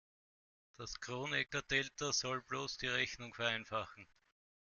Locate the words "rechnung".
2.87-3.35